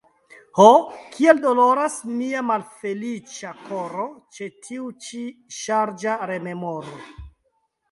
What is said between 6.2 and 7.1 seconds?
rememoro!